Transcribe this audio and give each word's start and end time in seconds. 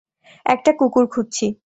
একটা 0.45 0.71
কুকুর 0.71 1.05
খুঁজছি। 1.07 1.45